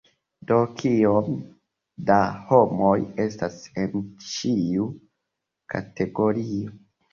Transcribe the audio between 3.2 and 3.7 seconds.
estas